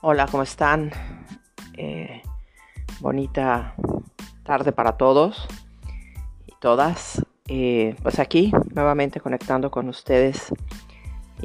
[0.00, 0.92] Hola, ¿cómo están?
[1.76, 2.22] Eh,
[3.00, 3.74] bonita
[4.44, 5.48] tarde para todos
[6.46, 7.26] y todas.
[7.48, 10.54] Eh, pues aquí, nuevamente conectando con ustedes.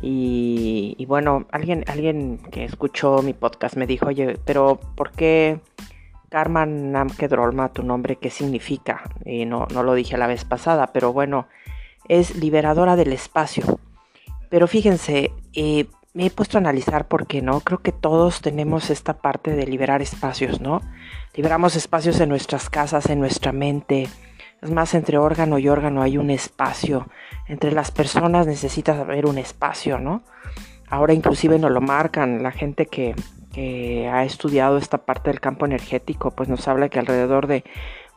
[0.04, 5.60] Y, bueno, alguien, alguien que escuchó mi podcast me dijo, oye, pero ¿por qué
[6.30, 9.02] Karma Namkedrolma, tu nombre, qué significa?
[9.26, 11.48] Y no, no lo dije la vez pasada, pero bueno,
[12.08, 13.80] es liberadora del espacio.
[14.52, 19.14] Pero fíjense, eh, me he puesto a analizar porque no, creo que todos tenemos esta
[19.14, 20.82] parte de liberar espacios, ¿no?
[21.34, 24.08] Liberamos espacios en nuestras casas, en nuestra mente.
[24.62, 27.08] Es más, entre órgano y órgano hay un espacio.
[27.48, 30.22] Entre las personas necesitas haber un espacio, ¿no?
[30.88, 33.16] Ahora inclusive nos lo marcan la gente que,
[33.52, 37.64] que ha estudiado esta parte del campo energético, pues nos habla que alrededor de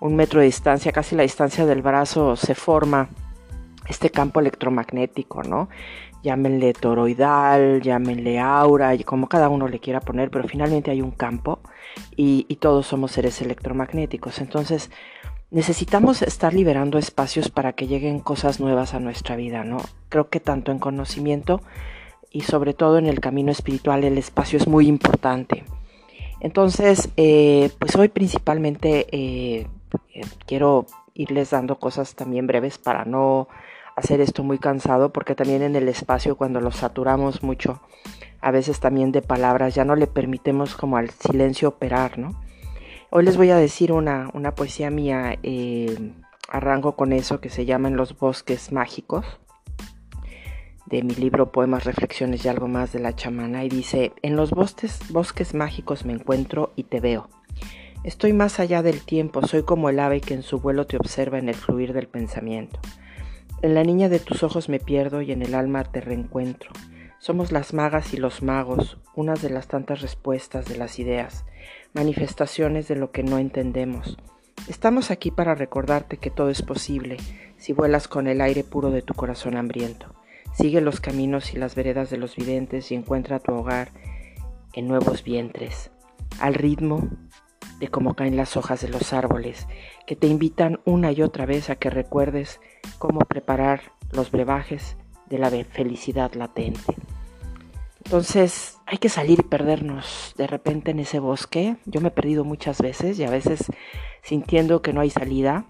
[0.01, 3.09] un metro de distancia, casi la distancia del brazo, se forma
[3.89, 5.71] este campo electromagnético, ¿no?
[6.23, 11.61] Llámenle toroidal, llámenle aura, como cada uno le quiera poner, pero finalmente hay un campo
[12.17, 14.41] y, todos somos seres electromagnéticos.
[14.41, 14.91] Entonces
[15.51, 19.79] necesitamos estar liberando espacios para que lleguen cosas nuevas a nuestra vida, ¿no?
[20.09, 21.61] Creo que tanto en conocimiento
[22.31, 25.65] y sobre todo en el camino espiritual el espacio es muy importante.
[26.41, 29.67] Entonces, eh, pues hoy principalmente eh,
[30.15, 33.49] eh, quiero irles dando cosas también breves para no
[33.97, 37.81] hacer esto muy cansado porque también en el espacio cuando lo saturamos mucho,
[38.41, 42.41] a veces también de palabras, ya no le permitemos como al silencio operar, ¿no?
[43.11, 46.13] Hoy les voy a decir una, una poesía mía, eh,
[46.49, 49.25] arranco con eso que se llama En los bosques mágicos,
[50.85, 54.51] de mi libro Poemas, Reflexiones y algo más de la chamana, y dice, en los
[54.51, 57.29] bosques, bosques mágicos me encuentro y te veo.
[58.05, 61.39] Estoy más allá del tiempo, soy como el ave que en su vuelo te observa
[61.39, 62.79] en el fluir del pensamiento.
[63.63, 66.71] En la niña de tus ojos me pierdo y en el alma te reencuentro.
[67.19, 71.47] Somos las magas y los magos, unas de las tantas respuestas de las ideas,
[71.95, 74.19] manifestaciones de lo que no entendemos.
[74.69, 77.17] Estamos aquí para recordarte que todo es posible
[77.57, 80.15] si vuelas con el aire puro de tu corazón hambriento.
[80.53, 83.91] Sigue los caminos y las veredas de los videntes y encuentra tu hogar
[84.75, 85.91] en nuevos vientres,
[86.41, 87.09] al ritmo
[87.81, 89.67] de cómo caen las hojas de los árboles,
[90.07, 92.61] que te invitan una y otra vez a que recuerdes
[92.99, 94.97] cómo preparar los brebajes
[95.29, 96.95] de la felicidad latente.
[98.05, 101.77] Entonces hay que salir y perdernos de repente en ese bosque.
[101.87, 103.65] Yo me he perdido muchas veces y a veces
[104.23, 105.67] sintiendo que no hay salida.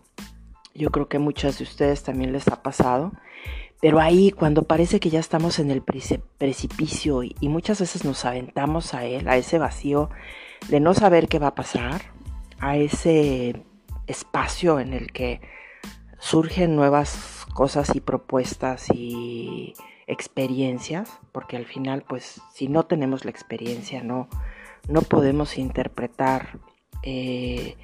[0.75, 3.13] Yo creo que muchas de ustedes también les ha pasado.
[3.81, 8.25] Pero ahí cuando parece que ya estamos en el precipicio y, y muchas veces nos
[8.27, 10.11] aventamos a él, a ese vacío
[10.69, 12.03] de no saber qué va a pasar,
[12.59, 13.65] a ese
[14.07, 15.41] espacio en el que
[16.19, 19.75] surgen nuevas cosas y propuestas y
[20.07, 24.29] experiencias, porque al final, pues, si no tenemos la experiencia, no,
[24.89, 26.59] no podemos interpretar
[27.03, 27.77] eh,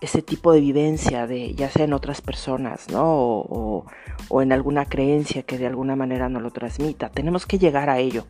[0.00, 3.04] ese tipo de vivencia, de, ya sea en otras personas, ¿no?
[3.04, 3.86] O,
[4.28, 7.10] o, en alguna creencia que de alguna manera nos lo transmita.
[7.10, 8.26] Tenemos que llegar a ello.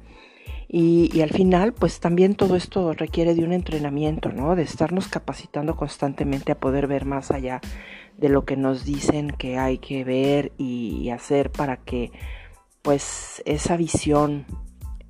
[0.69, 4.57] Y, al final, pues también todo esto requiere de un entrenamiento, ¿no?
[4.57, 7.61] De estarnos capacitando constantemente a poder ver más allá
[8.17, 12.11] de lo que nos dicen que hay que ver y hacer para que
[12.83, 14.47] pues esa visión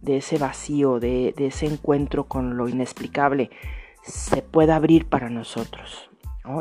[0.01, 3.51] de ese vacío, de, ese encuentro con lo inexplicable,
[4.03, 6.09] se pueda abrir para nosotros.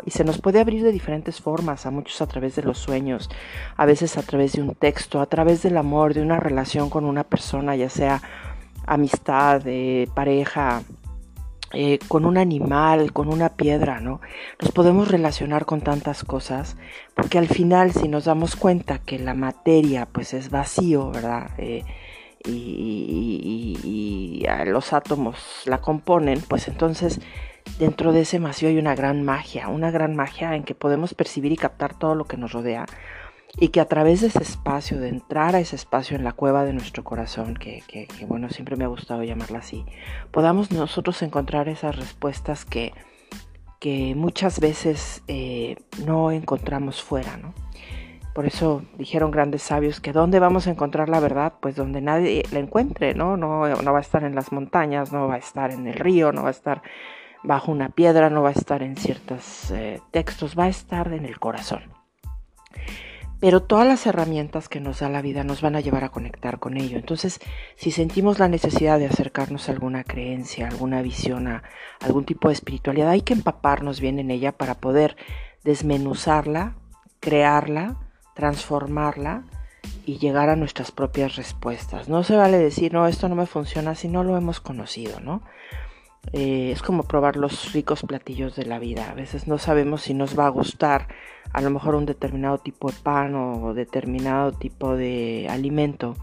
[0.03, 3.29] Y se nos puede abrir de diferentes formas, a muchos a través de los sueños,
[3.77, 7.05] a veces a través de un texto, a través del amor, de una relación con
[7.05, 8.21] una persona, ya sea
[8.85, 9.63] amistad,
[10.13, 10.83] pareja,
[11.77, 14.21] eh, con un animal, con una piedra, ¿no?
[14.61, 16.77] Nos podemos relacionar con tantas cosas,
[17.15, 21.49] porque al final si nos damos cuenta que la materia pues es vacío, ¿verdad?
[21.57, 21.83] Eh,
[22.45, 27.19] y, y, los átomos la componen, pues entonces
[27.77, 31.51] dentro de ese vacío hay una gran magia, una gran magia en que podemos percibir
[31.51, 32.85] y captar todo lo que nos rodea
[33.57, 36.65] y que a través de ese espacio, de entrar a ese espacio en la cueva
[36.65, 37.83] de nuestro corazón, que,
[38.27, 39.85] bueno, siempre me ha gustado llamarla así,
[40.31, 42.93] podamos nosotros encontrar esas respuestas que,
[43.79, 47.53] que muchas veces eh, no encontramos fuera, ¿no?
[48.33, 51.53] Por eso dijeron grandes sabios que ¿dónde vamos a encontrar la verdad?
[51.61, 53.37] Pues donde nadie la encuentre, ¿no?
[53.37, 56.33] No, no va a estar en las montañas, no va a estar en el río,
[56.33, 56.81] no va a estar
[57.43, 61.23] bajo una piedra, no va a estar en ciertos eh, textos, va a estar en
[61.23, 61.83] el corazón.
[63.45, 66.57] Pero todas las herramientas que nos da la vida nos van a llevar a conectar
[66.57, 66.97] con ello.
[66.97, 67.39] Entonces,
[67.75, 71.61] si sentimos la necesidad de acercarnos a alguna creencia, alguna visión, a
[71.99, 75.15] algún tipo de espiritualidad, hay que empaparnos bien en ella para poder
[75.63, 76.73] desmenuzarla,
[77.19, 77.97] crearla,
[78.33, 79.43] transformarla
[80.07, 82.09] y llegar a nuestras propias respuestas.
[82.09, 85.43] No se vale decir, no, esto no me funciona si no lo hemos conocido, ¿no?
[86.33, 89.09] Eh, es como probar los ricos platillos de la vida.
[89.09, 91.07] A veces no sabemos si nos va a gustar
[91.53, 96.15] a lo mejor un determinado tipo de pan o determinado tipo de alimento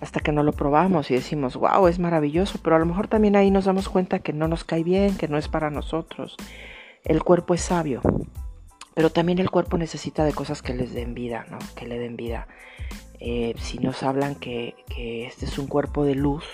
[0.00, 3.36] hasta que no lo probamos y decimos, wow, es maravilloso, pero a lo mejor también
[3.36, 6.36] ahí nos damos cuenta que no nos cae bien, que no es para nosotros.
[7.04, 8.00] El cuerpo es sabio,
[8.94, 11.58] pero también el cuerpo necesita de cosas que les den vida, ¿no?
[11.76, 12.48] Que le den vida.
[13.20, 16.44] Eh, si nos hablan que, este es un cuerpo de luz,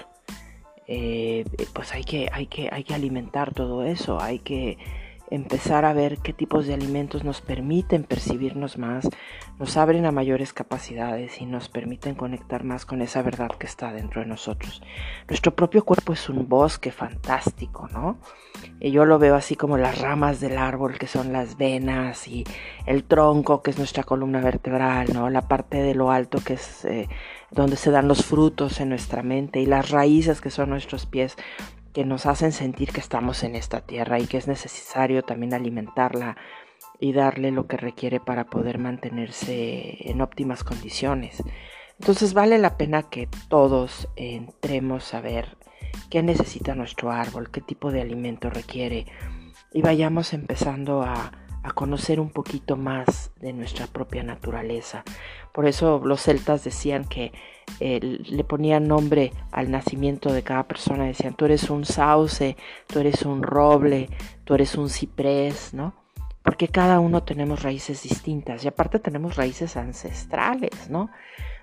[0.88, 1.44] eh,
[1.74, 4.78] pues hay que, hay, que, hay que alimentar todo eso, hay que
[5.30, 9.08] empezar a ver qué tipos de alimentos nos permiten percibirnos más,
[9.58, 13.92] nos abren a mayores capacidades y nos permiten conectar más con esa verdad que está
[13.92, 14.82] dentro de nosotros.
[15.28, 18.18] Nuestro propio cuerpo es un bosque fantástico, ¿no?
[18.80, 22.44] Y yo lo veo así como las ramas del árbol que son las venas y
[22.86, 25.28] el tronco que es nuestra columna vertebral, ¿no?
[25.28, 27.08] La parte de lo alto que es eh,
[27.50, 31.36] donde se dan los frutos en nuestra mente y las raíces que son nuestros pies
[31.92, 36.36] que nos hacen sentir que estamos en esta tierra y que es necesario también alimentarla
[37.00, 41.42] y darle lo que requiere para poder mantenerse en óptimas condiciones.
[41.98, 45.56] Entonces vale la pena que todos entremos a ver
[46.10, 49.06] qué necesita nuestro árbol, qué tipo de alimento requiere
[49.72, 55.04] y vayamos empezando a, a conocer un poquito más de nuestra propia naturaleza.
[55.52, 57.32] Por eso los celtas decían que
[57.80, 62.56] eh, le ponían nombre al nacimiento de cada persona, decían, tú eres un sauce,
[62.86, 64.08] tú eres un roble,
[64.44, 65.94] tú eres un ciprés, ¿no?
[66.42, 71.10] Porque cada uno tenemos raíces distintas y aparte tenemos raíces ancestrales, ¿no?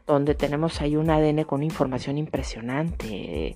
[0.06, 3.56] Donde tenemos ahí un ADN con información impresionante.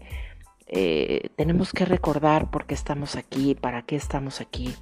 [0.67, 4.73] Eh, tenemos que recordar por qué estamos aquí, para qué estamos aquí.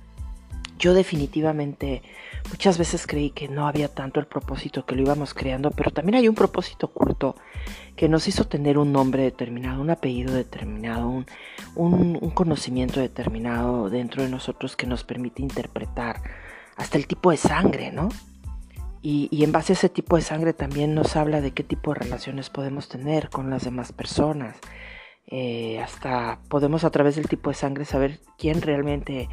[0.78, 2.04] Yo definitivamente
[2.50, 6.16] muchas veces creí que no había tanto el propósito que lo íbamos creando, pero también
[6.16, 7.36] hay un propósito oculto
[7.96, 11.26] que nos hizo tener un nombre determinado, un apellido determinado, un,
[11.76, 16.22] un, conocimiento determinado dentro de nosotros que nos permite interpretar
[16.76, 18.10] hasta el tipo de sangre, ¿no?
[19.02, 21.94] Y, y, en base a ese tipo de sangre también nos habla de qué tipo
[21.94, 24.58] de relaciones podemos tener con las demás personas.
[25.30, 29.28] Eh, hasta podemos a través del tipo de sangre saber quién realmente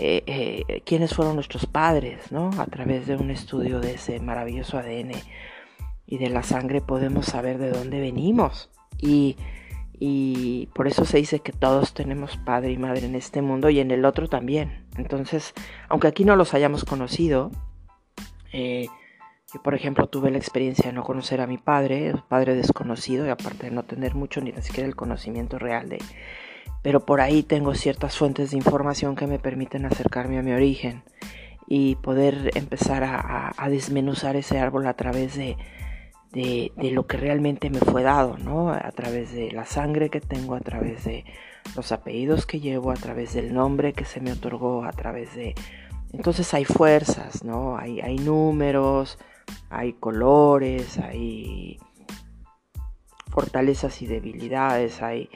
[0.00, 2.50] eh, eh, quiénes fueron nuestros padres, ¿no?
[2.58, 5.12] A través de un estudio de ese maravilloso ADN
[6.06, 8.70] y de la sangre podemos saber de dónde venimos.
[8.98, 9.36] Y,
[9.98, 13.80] y por eso se dice que todos tenemos padre y madre en este mundo y
[13.80, 14.86] en el otro también.
[14.96, 15.54] Entonces,
[15.88, 17.50] aunque aquí no los hayamos conocido,
[18.52, 18.88] eh,
[19.52, 23.30] yo por ejemplo tuve la experiencia de no conocer a mi padre, padre desconocido, y
[23.30, 25.98] aparte de no tener mucho ni siquiera el conocimiento real de,
[26.82, 31.02] pero por ahí tengo ciertas fuentes de información que me permiten acercarme a mi origen
[31.66, 35.56] y poder empezar a, desmenuzar ese árbol a través de,
[36.76, 38.70] lo que realmente me fue dado, ¿no?
[38.70, 41.24] A través de la sangre que tengo, a través de
[41.74, 45.54] los apellidos que llevo, a través del nombre que se me otorgó, a través de...
[46.12, 47.76] Entonces hay fuerzas, ¿no?
[47.78, 49.18] Hay números,
[49.70, 51.78] hay colores, hay
[53.30, 55.28] fortalezas y debilidades, hay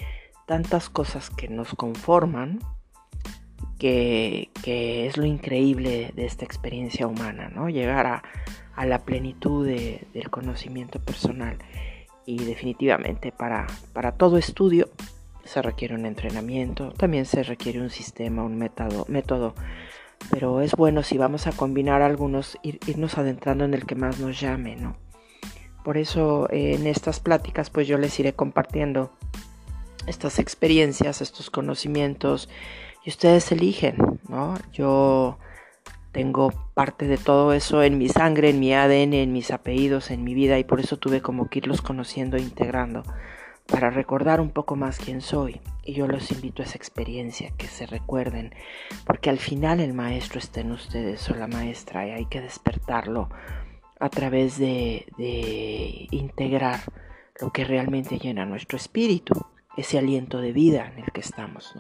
[0.49, 2.59] tantas cosas que nos conforman
[3.79, 7.69] que, es lo increíble de esta experiencia humana, ¿no?
[7.69, 8.23] Llegar a,
[8.85, 11.59] la plenitud del conocimiento personal.
[12.25, 14.89] Y definitivamente para, para todo estudio
[15.45, 19.55] se requiere un entrenamiento, también se requiere un sistema, un método, método
[20.31, 24.41] pero es bueno si vamos a combinar algunos, irnos adentrando en el que más nos
[24.41, 24.97] llame, ¿no?
[25.85, 29.13] Por eso en estas pláticas pues yo les iré compartiendo
[30.09, 32.49] estas experiencias, estos conocimientos
[33.05, 34.55] y ustedes eligen, ¿no?
[34.73, 35.39] Yo
[36.13, 40.25] tengo parte de todo eso en mi sangre, en mi ADN, en mis apellidos, en
[40.25, 43.03] mi vida y por eso tuve como que irlos conociendo e integrando
[43.67, 45.61] para recordar un poco más quién soy.
[45.85, 48.55] Y yo los invito a esa experiencia, que se recuerden,
[49.07, 53.29] porque al final el maestro está en ustedes o la maestra y hay que despertarlo
[54.01, 56.81] a través de, de integrar
[57.41, 59.35] lo que realmente llena nuestro espíritu
[59.79, 61.75] ese aliento de vida en el que estamos.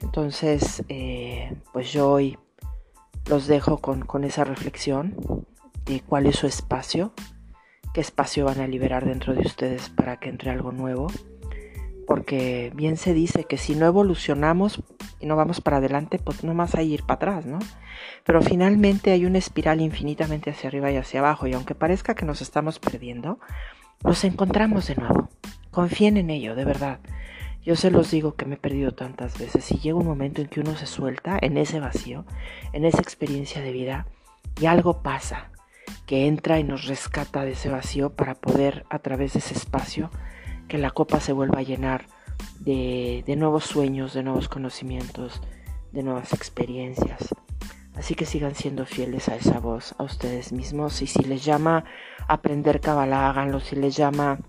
[0.00, 2.38] Entonces, eh, pues yo hoy
[3.28, 5.16] los dejo con, con esa reflexión
[5.84, 7.12] de cuál es su espacio,
[7.92, 11.08] qué espacio van a liberar dentro de ustedes para que entre algo nuevo.
[12.06, 14.82] Porque bien se dice que si no evolucionamos
[15.20, 17.58] y no vamos para adelante, pues no más hay ir para atrás, ¿no?
[18.24, 22.24] Pero finalmente hay una espiral infinitamente hacia arriba y hacia abajo y aunque parezca que
[22.24, 23.40] nos estamos perdiendo,
[24.04, 25.28] nos encontramos de nuevo.
[25.78, 26.98] Confíen en ello, de verdad.
[27.64, 30.48] Yo se los digo que me he perdido tantas veces y llega un momento en
[30.48, 32.24] que uno se suelta en ese vacío,
[32.72, 34.08] en esa experiencia de vida
[34.60, 35.52] y algo pasa
[36.04, 40.10] que entra y nos rescata de ese vacío para poder a través de ese espacio
[40.66, 42.06] que la copa se vuelva a llenar
[42.58, 45.40] de, nuevos sueños, de nuevos conocimientos,
[45.92, 47.32] de nuevas experiencias.
[47.94, 51.02] Así que sigan siendo fieles a esa voz, a ustedes mismos.
[51.02, 51.84] Y si les llama
[52.26, 53.60] aprender Kabbalah, háganlo.
[53.60, 54.40] Si les llama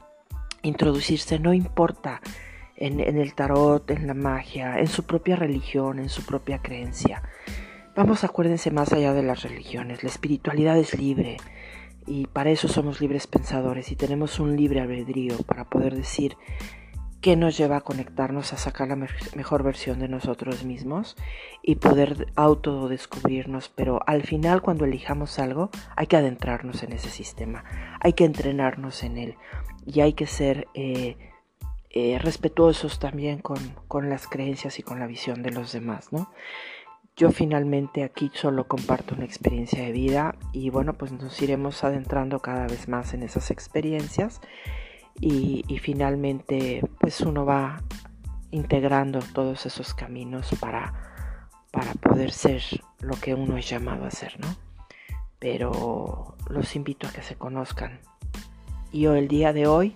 [0.61, 2.21] introducirse, no importa.
[2.81, 7.21] En, en, el tarot, en la magia, en su propia religión, en su propia creencia.
[7.93, 10.01] Vamos, acuérdense más allá de las religiones.
[10.01, 11.35] La espiritualidad es libre
[12.07, 16.37] y para eso somos libres pensadores y tenemos un libre albedrío para poder decir
[17.21, 21.15] qué nos lleva a conectarnos, a sacar la mejor versión de nosotros mismos
[21.61, 23.69] y poder autodescubrirnos.
[23.69, 27.63] Pero al final, cuando elijamos algo, hay que adentrarnos en ese sistema,
[27.99, 29.35] hay que entrenarnos en él
[29.85, 31.17] y hay que ser eh,
[31.89, 33.57] eh, respetuosos también con,
[33.88, 36.31] con, las creencias y con la visión de los demás, ¿no?
[37.17, 42.39] Yo finalmente aquí solo comparto una experiencia de vida y bueno, pues nos iremos adentrando
[42.39, 44.39] cada vez más en esas experiencias
[45.21, 47.81] y, finalmente pues uno va
[48.51, 50.93] integrando todos esos caminos para,
[51.71, 52.61] para poder ser
[52.99, 54.47] lo que uno es llamado a ser, ¿no?
[55.39, 57.99] Pero los invito a que se conozcan.
[58.91, 59.95] Y hoy, el día de hoy,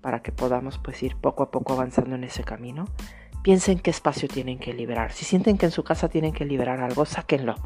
[0.00, 2.86] para que podamos pues ir poco a poco avanzando en ese camino,
[3.42, 5.12] piensen qué espacio tienen que liberar.
[5.12, 7.56] Si sienten que en su casa tienen que liberar algo, sáquenlo,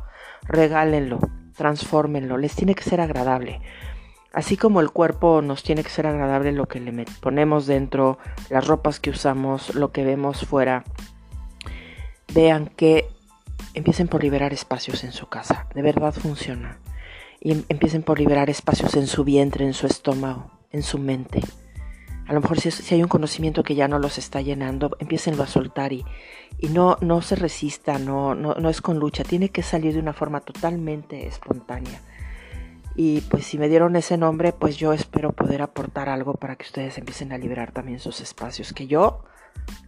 [0.42, 1.20] regálenlo,
[1.56, 3.60] transfórmenlo, les tiene que ser agradable.
[4.32, 8.18] Así como el cuerpo nos tiene que ser agradable lo que le ponemos dentro,
[8.50, 10.84] las ropas que usamos, lo que vemos fuera.
[12.34, 13.08] Vean que
[13.74, 15.68] empiecen por liberar espacios en su casa.
[15.74, 16.78] De verdad funciona.
[17.40, 21.40] Y em, empiecen por liberar espacios en su vientre, en su estómago, en su mente.
[22.26, 25.46] A lo mejor si, hay un conocimiento que ya no los está llenando, empiecenlo a
[25.46, 26.04] soltar y,
[26.58, 30.00] y no, no se resista, no, no, no es con lucha, tiene que salir de
[30.00, 32.00] una forma totalmente espontánea.
[32.98, 36.64] Y pues si me dieron ese nombre, pues yo espero poder aportar algo para que
[36.64, 38.72] ustedes empiecen a liberar también sus espacios.
[38.72, 39.22] Que yo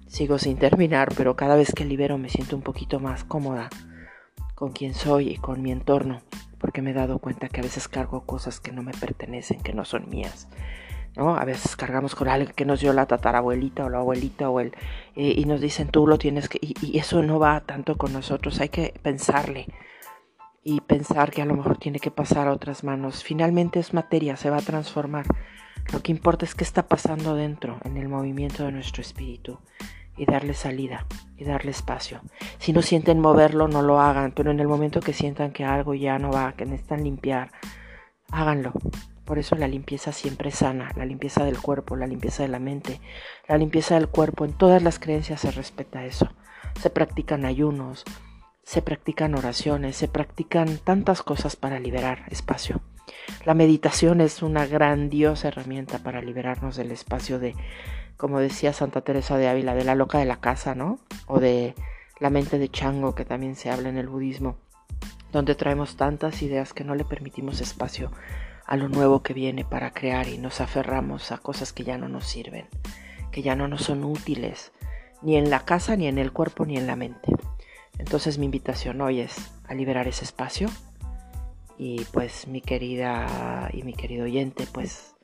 [0.07, 3.71] sigo sin terminar, pero cada vez que libero me siento un poquito más cómoda
[4.55, 6.21] con quien soy y con mi entorno.
[6.59, 9.73] Porque me he dado cuenta que a veces cargo cosas que no me pertenecen, que
[9.73, 10.47] no son mías.
[11.17, 11.35] ¿no?
[11.37, 14.75] A veces cargamos con alguien que nos dio la tatarabuelita o la abuelita o el,
[15.17, 16.59] eh, y nos dicen tú lo tienes que...
[16.61, 19.67] y eso no va tanto con nosotros, hay que pensarle
[20.69, 23.25] y pensar que a lo mejor tiene que pasar a otras manos.
[23.25, 25.25] Finalmente es materia, se va a transformar.
[25.95, 29.61] Lo que importa es qué está pasando dentro, en el movimiento de nuestro espíritu,
[30.15, 31.07] y darle salida,
[31.39, 32.21] y darle espacio.
[32.59, 35.95] Si no sienten moverlo, no lo hagan, pero en el momento que sientan que algo
[35.95, 37.51] ya no va, que necesitan limpiar,
[38.31, 38.75] háganlo.
[39.25, 42.59] Por eso la limpieza siempre es sana, la limpieza del cuerpo, la limpieza de la
[42.59, 43.01] mente,
[43.49, 46.29] la limpieza del cuerpo, en todas las creencias se respeta eso.
[46.79, 48.05] Se practican ayunos,
[48.69, 52.83] se practican oraciones, se practican tantas cosas para liberar espacio.
[53.47, 57.55] La meditación es una grandiosa herramienta para liberarnos del espacio de,
[58.19, 60.99] como decía Santa Teresa de Ávila, de la loca de la casa, ¿no?
[61.27, 61.75] O de
[62.21, 64.59] la mente de chango que también se habla en el budismo,
[65.33, 68.13] donde traemos tantas ideas que no le permitimos espacio
[68.67, 72.11] a lo nuevo que viene para crear y nos aferramos a cosas que ya no
[72.11, 72.67] nos sirven,
[73.33, 74.73] que ya no nos son útiles,
[75.23, 77.33] ni en la casa, ni en el cuerpo, ni en la mente.
[77.99, 80.69] Entonces mi invitación hoy es a liberar ese espacio
[81.77, 85.15] y pues mi querida y mi querido oyente, pues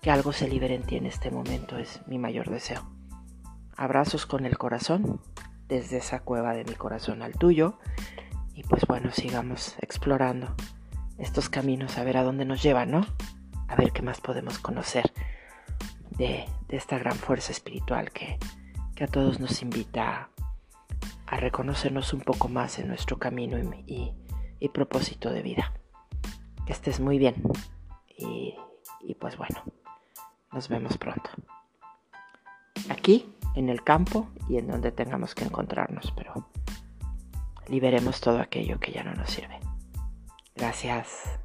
[0.00, 2.82] que algo se libere en ti en este momento es mi mayor deseo.
[3.76, 5.20] Abrazos con el corazón,
[5.68, 7.78] desde esa cueva de mi corazón al tuyo
[8.54, 10.54] y pues bueno, sigamos explorando
[11.18, 13.06] estos caminos a ver a dónde nos llevan, ¿no?
[13.68, 15.12] A ver qué más podemos conocer
[16.10, 18.38] de, de esta gran fuerza espiritual que,
[18.94, 20.28] que a todos nos invita
[21.26, 24.12] a reconocernos un poco más en nuestro camino y,
[24.72, 25.72] propósito de vida.
[26.66, 27.34] Que estés muy bien
[28.16, 28.54] y,
[29.00, 29.62] y pues bueno,
[30.52, 31.28] nos vemos pronto.
[32.88, 36.48] Aquí, en el campo y en donde tengamos que encontrarnos, pero
[37.68, 39.60] liberemos todo aquello que ya no nos sirve.
[40.54, 41.38] Gracias.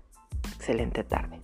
[0.55, 1.41] Excelente tarde.